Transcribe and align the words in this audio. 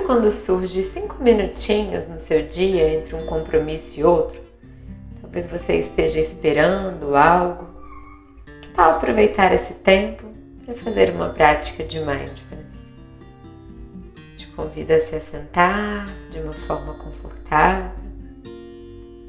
Sabe 0.00 0.06
quando 0.06 0.32
surge 0.32 0.84
cinco 0.84 1.22
minutinhos 1.22 2.08
no 2.08 2.18
seu 2.18 2.46
dia 2.46 2.94
entre 2.94 3.14
um 3.14 3.26
compromisso 3.26 4.00
e 4.00 4.04
outro? 4.04 4.40
Talvez 5.20 5.44
você 5.44 5.74
esteja 5.74 6.18
esperando 6.18 7.14
algo. 7.14 7.66
Que 8.62 8.68
tal 8.70 8.92
aproveitar 8.92 9.52
esse 9.52 9.74
tempo 9.74 10.24
para 10.64 10.74
fazer 10.76 11.10
uma 11.10 11.28
prática 11.28 11.84
de 11.84 11.98
mindfulness? 11.98 12.66
Te 14.38 14.46
convido 14.48 14.94
a 14.94 15.00
se 15.00 15.14
assentar 15.14 16.06
de 16.30 16.38
uma 16.38 16.52
forma 16.52 16.94
confortável 16.94 17.90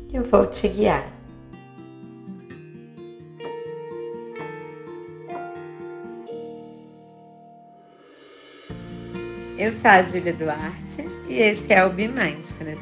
e 0.10 0.16
eu 0.16 0.24
vou 0.24 0.46
te 0.46 0.70
guiar. 0.70 1.06
Eu 9.62 9.72
sou 9.74 9.92
a 9.92 10.02
Júlia 10.02 10.34
Duarte 10.34 11.04
e 11.30 11.36
esse 11.36 11.72
é 11.72 11.86
o 11.86 11.94
Be 11.94 12.08
Mindfulness. 12.08 12.82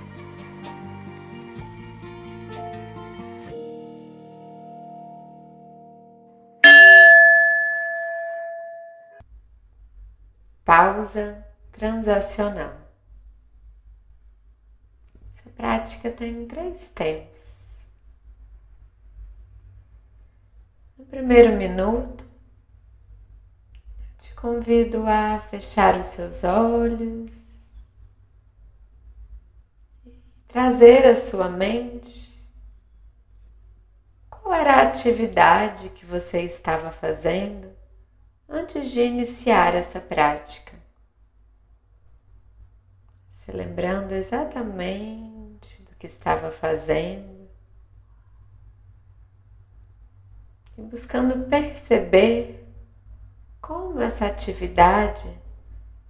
Pausa 10.64 11.46
transacional. 11.74 12.78
Essa 15.36 15.50
prática 15.58 16.12
tem 16.12 16.48
três 16.48 16.80
tempos. 16.96 17.42
No 20.98 21.04
primeiro 21.08 21.58
minuto, 21.58 22.29
te 24.20 24.36
convido 24.36 25.08
a 25.08 25.40
fechar 25.50 25.98
os 25.98 26.08
seus 26.08 26.44
olhos, 26.44 27.32
trazer 30.48 31.06
à 31.06 31.16
sua 31.16 31.48
mente 31.48 32.30
qual 34.30 34.54
era 34.54 34.76
a 34.76 34.88
atividade 34.88 35.90
que 35.90 36.06
você 36.06 36.42
estava 36.42 36.92
fazendo 36.92 37.72
antes 38.48 38.92
de 38.92 39.02
iniciar 39.02 39.74
essa 39.74 40.02
prática. 40.02 40.78
Se 43.46 43.52
lembrando 43.52 44.12
exatamente 44.12 45.82
do 45.84 45.96
que 45.96 46.08
estava 46.08 46.52
fazendo 46.52 47.48
e 50.78 50.82
buscando 50.82 51.48
perceber 51.48 52.59
como 53.70 54.02
essa 54.02 54.26
atividade 54.26 55.32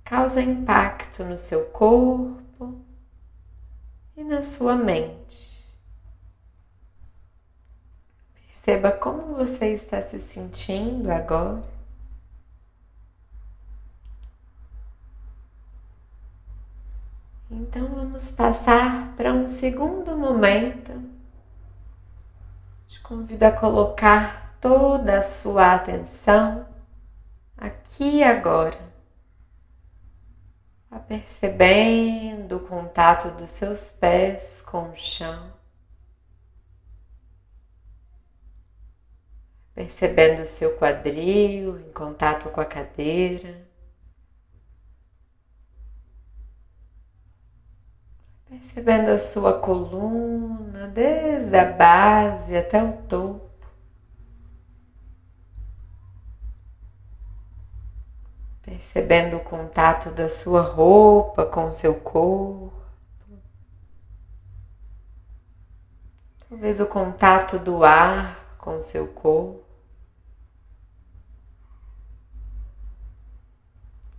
causa 0.06 0.42
impacto 0.42 1.26
no 1.26 1.38
seu 1.38 1.66
corpo 1.66 2.80
e 4.16 4.24
na 4.24 4.42
sua 4.42 4.78
mente. 4.78 5.70
Perceba 8.34 8.94
como 8.94 9.36
você 9.36 9.74
está 9.74 10.02
se 10.02 10.22
sentindo 10.22 11.12
agora. 11.12 11.62
Então 17.52 17.86
vamos 17.90 18.32
passar 18.32 19.14
para 19.18 19.34
um 19.34 19.46
segundo 19.46 20.16
momento. 20.16 20.94
Te 22.88 23.02
convido 23.02 23.44
a 23.44 23.52
colocar 23.52 24.56
toda 24.62 25.20
a 25.20 25.24
sua 25.24 25.74
atenção 25.74 26.70
aqui 27.60 28.18
e 28.18 28.24
agora, 28.24 28.80
a 30.90 30.98
percebendo 30.98 32.58
o 32.58 32.68
contato 32.68 33.30
dos 33.38 33.52
seus 33.52 33.92
pés 33.92 34.62
com 34.62 34.90
o 34.90 34.96
chão, 34.96 35.52
percebendo 39.76 40.42
o 40.42 40.46
seu 40.46 40.78
quadril 40.78 41.80
em 41.80 41.92
contato 41.92 42.50
com 42.50 42.62
a 42.62 42.66
cadeira. 42.66 43.68
Percebendo 48.48 49.12
a 49.12 49.20
sua 49.20 49.62
coluna 49.62 50.88
desde 50.88 51.56
a 51.56 51.72
base 51.72 52.58
até 52.58 52.84
o 52.84 52.94
topo. 53.04 53.49
Percebendo 58.70 59.38
o 59.38 59.44
contato 59.44 60.12
da 60.12 60.30
sua 60.30 60.62
roupa 60.62 61.46
com 61.46 61.66
o 61.66 61.72
seu 61.72 61.96
corpo. 61.96 62.72
Talvez 66.48 66.80
o 66.80 66.86
contato 66.86 67.58
do 67.58 67.84
ar 67.84 68.56
com 68.58 68.78
o 68.78 68.84
seu 68.84 69.08
corpo. 69.08 69.64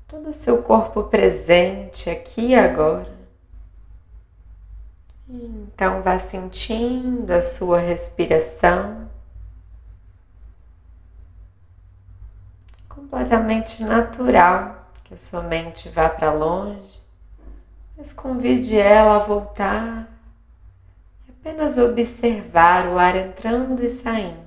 Todo 0.09 0.31
o 0.31 0.35
seu 0.35 0.63
corpo 0.63 1.05
presente 1.05 2.11
aqui 2.11 2.49
e 2.49 2.55
agora. 2.55 3.19
Então 5.29 6.03
vá 6.03 6.19
sentindo 6.19 7.31
a 7.31 7.41
sua 7.41 7.79
respiração. 7.79 9.10
Completamente 12.91 13.83
natural 13.85 14.91
que 15.05 15.15
a 15.15 15.17
sua 15.17 15.43
mente 15.43 15.89
vá 15.89 16.09
para 16.09 16.33
longe, 16.33 17.01
mas 17.97 18.13
convide 18.13 18.79
ela 18.79 19.17
a 19.17 19.27
voltar 19.27 20.09
e 21.27 21.31
apenas 21.31 21.79
observar 21.79 22.87
o 22.89 22.99
ar 22.99 23.17
entrando 23.17 23.83
e 23.83 23.91
saindo. 23.91 24.41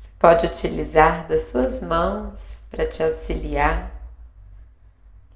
Você 0.00 0.08
pode 0.18 0.46
utilizar 0.46 1.28
das 1.28 1.44
suas 1.44 1.80
mãos 1.82 2.40
para 2.70 2.88
te 2.88 3.02
auxiliar, 3.02 3.90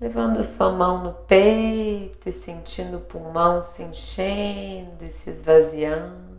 levando 0.01 0.43
sua 0.43 0.73
mão 0.73 1.05
no 1.05 1.13
peito 1.13 2.29
e 2.29 2.33
sentindo 2.33 2.97
o 2.97 3.01
pulmão 3.01 3.61
se 3.61 3.83
enchendo 3.83 5.05
e 5.05 5.11
se 5.11 5.29
esvaziando. 5.29 6.30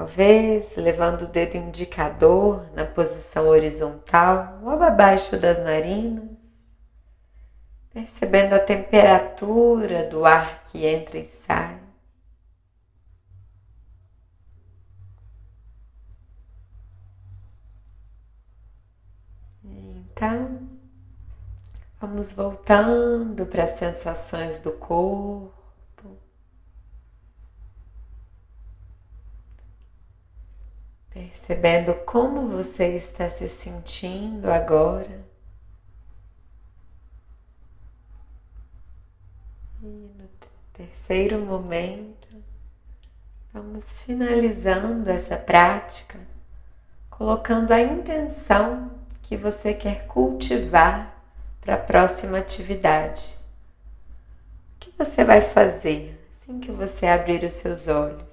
Talvez 0.00 0.74
levando 0.76 1.24
o 1.24 1.26
dedo 1.26 1.58
indicador 1.58 2.64
na 2.72 2.86
posição 2.86 3.48
horizontal, 3.48 4.58
logo 4.62 4.82
abaixo 4.82 5.38
das 5.38 5.58
narinas, 5.58 6.24
percebendo 7.92 8.54
a 8.54 8.58
temperatura 8.58 10.08
do 10.08 10.24
ar 10.24 10.64
que 10.64 10.86
entra 10.86 11.18
e 11.18 11.26
sai. 11.26 11.78
Então, 19.62 20.66
vamos 22.00 22.32
voltando 22.32 23.44
para 23.44 23.64
as 23.64 23.78
sensações 23.78 24.60
do 24.60 24.72
corpo. 24.72 25.59
Percebendo 31.28 31.94
como 32.06 32.48
você 32.48 32.96
está 32.96 33.28
se 33.28 33.48
sentindo 33.48 34.50
agora. 34.50 35.20
E 39.82 39.86
no 39.86 40.28
terceiro 40.72 41.38
momento, 41.40 42.28
vamos 43.52 43.84
finalizando 44.04 45.10
essa 45.10 45.36
prática, 45.36 46.18
colocando 47.10 47.72
a 47.72 47.80
intenção 47.80 48.90
que 49.22 49.36
você 49.36 49.74
quer 49.74 50.06
cultivar 50.06 51.14
para 51.60 51.74
a 51.74 51.78
próxima 51.78 52.38
atividade. 52.38 53.36
O 54.76 54.80
que 54.80 54.92
você 54.96 55.24
vai 55.24 55.40
fazer 55.40 56.18
assim 56.32 56.60
que 56.60 56.72
você 56.72 57.06
abrir 57.06 57.44
os 57.44 57.54
seus 57.54 57.86
olhos? 57.86 58.29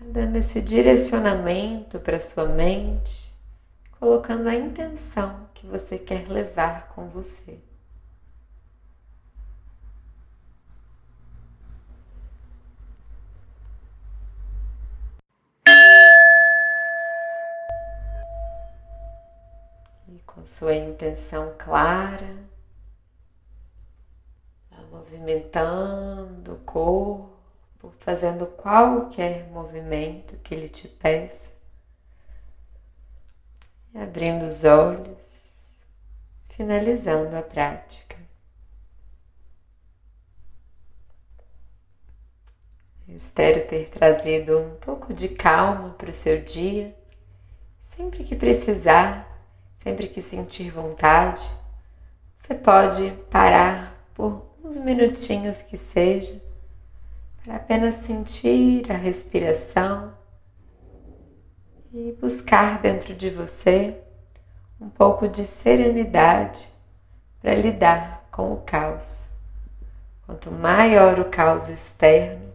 Dando 0.00 0.36
esse 0.36 0.60
direcionamento 0.60 1.98
para 2.00 2.20
sua 2.20 2.46
mente, 2.46 3.34
colocando 3.98 4.48
a 4.48 4.54
intenção 4.54 5.48
que 5.54 5.66
você 5.66 5.98
quer 5.98 6.28
levar 6.28 6.88
com 6.88 7.08
você. 7.08 7.58
E 20.08 20.18
com 20.24 20.44
sua 20.44 20.74
intenção 20.74 21.54
clara, 21.58 22.36
movimentando 24.90 26.54
o 26.54 26.58
corpo, 26.60 27.37
fazendo 28.00 28.46
qualquer 28.46 29.48
movimento 29.48 30.36
que 30.38 30.54
ele 30.54 30.68
te 30.68 30.88
peça, 30.88 31.46
abrindo 33.94 34.44
os 34.44 34.64
olhos, 34.64 35.18
finalizando 36.48 37.36
a 37.36 37.42
prática. 37.42 38.16
Espero 43.08 43.66
ter 43.66 43.88
trazido 43.88 44.58
um 44.58 44.74
pouco 44.76 45.14
de 45.14 45.30
calma 45.30 45.90
para 45.90 46.10
o 46.10 46.14
seu 46.14 46.42
dia. 46.42 46.94
Sempre 47.96 48.22
que 48.22 48.36
precisar, 48.36 49.26
sempre 49.82 50.08
que 50.08 50.20
sentir 50.20 50.70
vontade, 50.70 51.48
você 52.36 52.54
pode 52.54 53.10
parar 53.30 53.98
por 54.14 54.46
uns 54.62 54.76
minutinhos 54.78 55.62
que 55.62 55.78
seja, 55.78 56.47
para 57.48 57.56
apenas 57.56 57.94
sentir 58.04 58.92
a 58.92 58.94
respiração 58.94 60.12
e 61.90 62.14
buscar 62.20 62.78
dentro 62.78 63.14
de 63.14 63.30
você 63.30 63.96
um 64.78 64.90
pouco 64.90 65.26
de 65.26 65.46
serenidade 65.46 66.68
para 67.40 67.54
lidar 67.54 68.28
com 68.30 68.52
o 68.52 68.58
caos. 68.58 69.02
Quanto 70.26 70.50
maior 70.50 71.18
o 71.18 71.30
caos 71.30 71.70
externo, 71.70 72.52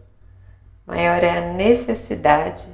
maior 0.86 1.24
é 1.24 1.38
a 1.38 1.52
necessidade 1.52 2.68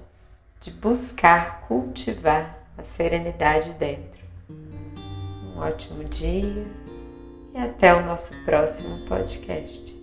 de 0.61 0.71
buscar 0.73 1.63
cultivar 1.63 2.55
a 2.77 2.85
serenidade 2.85 3.73
dentro. 3.75 4.21
Um 4.51 5.59
ótimo 5.59 6.05
dia 6.05 6.67
e 7.55 7.59
até 7.59 7.95
o 7.95 8.05
nosso 8.05 8.35
próximo 8.45 9.07
podcast. 9.07 10.00